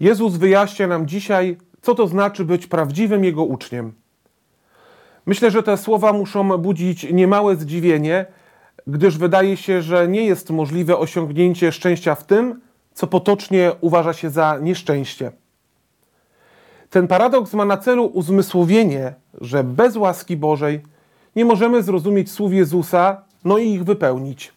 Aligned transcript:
Jezus 0.00 0.36
wyjaśnia 0.36 0.86
nam 0.86 1.06
dzisiaj, 1.06 1.56
co 1.82 1.94
to 1.94 2.06
znaczy 2.06 2.44
być 2.44 2.66
prawdziwym 2.66 3.24
Jego 3.24 3.44
uczniem. 3.44 3.92
Myślę, 5.26 5.50
że 5.50 5.62
te 5.62 5.76
słowa 5.76 6.12
muszą 6.12 6.58
budzić 6.58 7.12
niemałe 7.12 7.56
zdziwienie, 7.56 8.26
gdyż 8.86 9.18
wydaje 9.18 9.56
się, 9.56 9.82
że 9.82 10.08
nie 10.08 10.24
jest 10.24 10.50
możliwe 10.50 10.98
osiągnięcie 10.98 11.72
szczęścia 11.72 12.14
w 12.14 12.24
tym, 12.24 12.60
co 12.94 13.06
potocznie 13.06 13.72
uważa 13.80 14.12
się 14.12 14.30
za 14.30 14.58
nieszczęście. 14.62 15.32
Ten 16.90 17.08
paradoks 17.08 17.54
ma 17.54 17.64
na 17.64 17.76
celu 17.76 18.06
uzmysłowienie, 18.06 19.14
że 19.40 19.64
bez 19.64 19.96
łaski 19.96 20.36
Bożej 20.36 20.80
nie 21.36 21.44
możemy 21.44 21.82
zrozumieć 21.82 22.30
słów 22.30 22.52
Jezusa, 22.52 23.22
no 23.44 23.58
i 23.58 23.70
ich 23.70 23.84
wypełnić. 23.84 24.52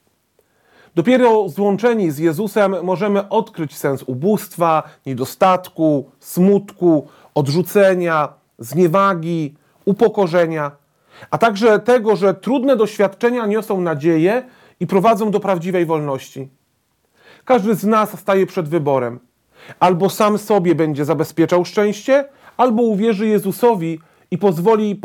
Dopiero 0.95 1.49
złączeni 1.49 2.11
z 2.11 2.17
Jezusem 2.17 2.75
możemy 2.83 3.29
odkryć 3.29 3.77
sens 3.77 4.03
ubóstwa, 4.07 4.83
niedostatku, 5.05 6.11
smutku, 6.19 7.07
odrzucenia, 7.35 8.33
zniewagi, 8.59 9.53
upokorzenia, 9.85 10.71
a 11.31 11.37
także 11.37 11.79
tego, 11.79 12.15
że 12.15 12.33
trudne 12.33 12.75
doświadczenia 12.75 13.45
niosą 13.45 13.81
nadzieję 13.81 14.43
i 14.79 14.87
prowadzą 14.87 15.31
do 15.31 15.39
prawdziwej 15.39 15.85
wolności. 15.85 16.49
Każdy 17.45 17.75
z 17.75 17.83
nas 17.83 18.19
staje 18.19 18.45
przed 18.45 18.69
wyborem. 18.69 19.19
Albo 19.79 20.09
sam 20.09 20.37
sobie 20.37 20.75
będzie 20.75 21.05
zabezpieczał 21.05 21.65
szczęście, 21.65 22.25
albo 22.57 22.83
uwierzy 22.83 23.27
Jezusowi 23.27 23.99
i 24.31 24.37
pozwoli, 24.37 25.01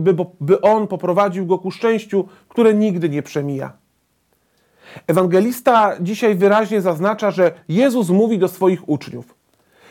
by, 0.00 0.14
by 0.40 0.60
On 0.60 0.86
poprowadził 0.86 1.46
go 1.46 1.58
ku 1.58 1.70
szczęściu, 1.70 2.28
które 2.48 2.74
nigdy 2.74 3.08
nie 3.08 3.22
przemija. 3.22 3.85
Ewangelista 5.06 5.92
dzisiaj 6.00 6.34
wyraźnie 6.34 6.80
zaznacza, 6.80 7.30
że 7.30 7.52
Jezus 7.68 8.08
mówi 8.08 8.38
do 8.38 8.48
swoich 8.48 8.88
uczniów. 8.88 9.34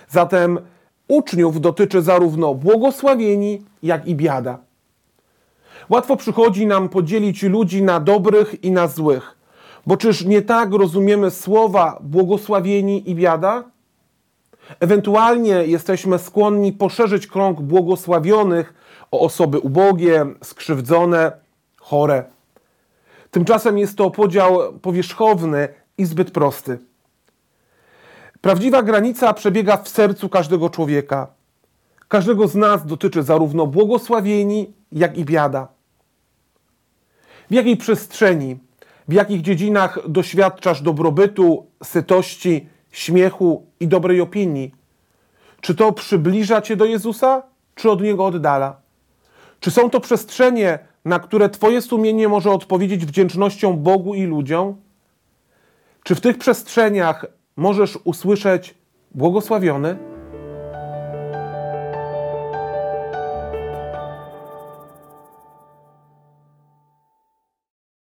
Zatem 0.09 0.59
uczniów 1.07 1.61
dotyczy 1.61 2.01
zarówno 2.01 2.55
błogosławieni, 2.55 3.61
jak 3.83 4.07
i 4.07 4.15
biada. 4.15 4.57
Łatwo 5.89 6.15
przychodzi 6.15 6.67
nam 6.67 6.89
podzielić 6.89 7.43
ludzi 7.43 7.83
na 7.83 7.99
dobrych 7.99 8.63
i 8.63 8.71
na 8.71 8.87
złych, 8.87 9.37
bo 9.85 9.97
czyż 9.97 10.25
nie 10.25 10.41
tak 10.41 10.73
rozumiemy 10.73 11.31
słowa 11.31 11.99
błogosławieni 12.01 13.09
i 13.09 13.15
biada? 13.15 13.63
Ewentualnie 14.79 15.51
jesteśmy 15.51 16.19
skłonni 16.19 16.73
poszerzyć 16.73 17.27
krąg 17.27 17.61
błogosławionych 17.61 18.73
o 19.11 19.19
osoby 19.19 19.59
ubogie, 19.59 20.25
skrzywdzone, 20.43 21.31
chore. 21.77 22.34
Tymczasem 23.35 23.77
jest 23.77 23.97
to 23.97 24.11
podział 24.11 24.79
powierzchowny 24.79 25.67
i 25.97 26.05
zbyt 26.05 26.31
prosty. 26.31 26.79
Prawdziwa 28.41 28.83
granica 28.83 29.33
przebiega 29.33 29.77
w 29.77 29.89
sercu 29.89 30.29
każdego 30.29 30.69
człowieka. 30.69 31.27
Każdego 32.07 32.47
z 32.47 32.55
nas 32.55 32.85
dotyczy 32.85 33.23
zarówno 33.23 33.67
błogosławieni, 33.67 34.73
jak 34.91 35.17
i 35.17 35.25
biada. 35.25 35.67
W 37.49 37.53
jakiej 37.53 37.77
przestrzeni, 37.77 38.59
w 39.07 39.13
jakich 39.13 39.41
dziedzinach 39.41 39.99
doświadczasz 40.09 40.81
dobrobytu, 40.81 41.65
sytości, 41.83 42.69
śmiechu 42.91 43.65
i 43.79 43.87
dobrej 43.87 44.21
opinii? 44.21 44.75
Czy 45.61 45.75
to 45.75 45.91
przybliża 45.91 46.61
cię 46.61 46.75
do 46.75 46.85
Jezusa, 46.85 47.43
czy 47.75 47.91
od 47.91 48.01
niego 48.01 48.25
oddala? 48.25 48.81
Czy 49.59 49.71
są 49.71 49.89
to 49.89 49.99
przestrzenie, 49.99 50.79
na 51.05 51.19
które 51.19 51.49
Twoje 51.49 51.81
sumienie 51.81 52.27
może 52.27 52.51
odpowiedzieć 52.51 53.05
wdzięcznością 53.05 53.77
Bogu 53.77 54.15
i 54.15 54.23
ludziom? 54.23 54.75
Czy 56.03 56.15
w 56.15 56.21
tych 56.21 56.37
przestrzeniach 56.37 57.25
możesz 57.55 57.99
usłyszeć 58.03 58.75
błogosławiony? 59.11 60.14